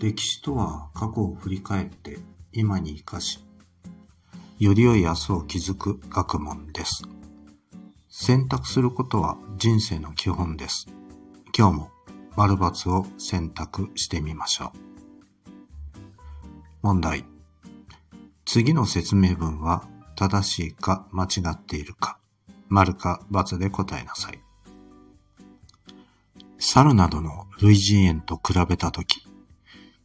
[0.00, 2.18] 歴史とは過去を振り返って
[2.52, 3.44] 今に生かし、
[4.58, 7.04] より良い明日を築く学問です。
[8.08, 10.88] 選択することは人生の基本です。
[11.56, 11.90] 今日も
[12.36, 14.78] 丸×を選択してみましょう。
[16.82, 17.24] 問題。
[18.44, 19.86] 次の説明文は
[20.16, 22.18] 正しいか間違っているか、
[22.68, 24.40] 丸か×で答えなさい。
[26.58, 29.26] 猿などの類人猿と比べたとき、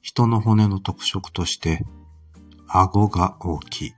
[0.01, 1.85] 人の骨の特色として、
[2.67, 3.93] 顎が大きい。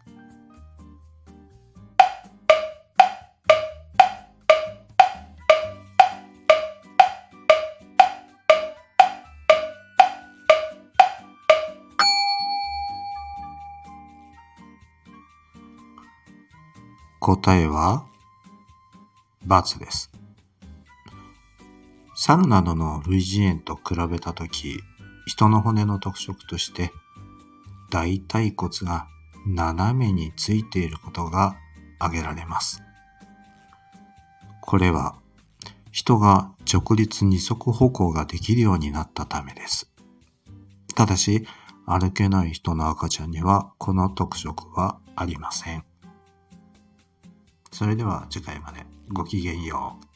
[17.19, 18.07] 答えは、
[19.47, 20.11] ×です。
[22.15, 24.79] 猿などの類人猿と比べたとき、
[25.25, 26.91] 人の骨の特色として、
[27.89, 29.07] 大腿骨が
[29.47, 31.57] 斜めについていることが
[31.99, 32.81] 挙げられます。
[34.61, 35.15] これは、
[35.91, 39.91] 人が直立二足歩行ができるようになったためです。
[40.95, 41.45] ただし、
[41.85, 45.83] 歩けない人の赤ちゃんにはこの特色はありません。
[47.71, 50.10] それでは次回までごきげんよう。